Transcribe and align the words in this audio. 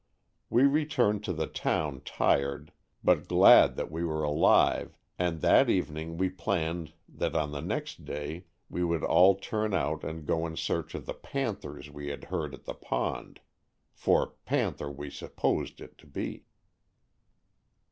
We 0.49 0.63
returned 0.63 1.23
to 1.25 1.31
the 1.31 1.45
town 1.45 2.01
tired, 2.03 2.71
but 3.03 3.27
glad 3.27 3.75
that 3.75 3.91
we 3.91 4.03
were 4.03 4.23
alive, 4.23 4.97
and 5.19 5.41
that 5.41 5.69
even 5.69 5.95
ing 5.95 6.17
we 6.17 6.27
planned 6.31 6.93
that 7.07 7.35
on 7.35 7.51
the 7.51 7.61
next 7.61 8.03
day 8.03 8.45
we 8.67 8.83
would 8.83 9.03
all 9.03 9.35
turn 9.35 9.75
out 9.75 10.03
and 10.03 10.25
go 10.25 10.47
in 10.47 10.55
search 10.57 10.95
of 10.95 11.05
the 11.05 11.13
panther 11.13 11.79
we 11.93 12.07
had 12.07 12.23
heard 12.33 12.55
at 12.55 12.65
the 12.65 12.73
pond— 12.73 13.41
for 13.93 14.29
panther 14.43 14.89
we 14.91 15.11
supposed 15.11 15.79
it 15.79 15.99
to 15.99 16.07
be. 16.07 16.45